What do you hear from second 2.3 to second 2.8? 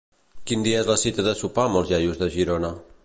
Girona?